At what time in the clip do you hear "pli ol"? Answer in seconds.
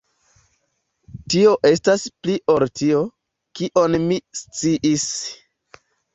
2.23-2.65